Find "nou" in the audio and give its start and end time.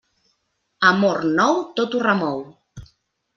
1.41-1.61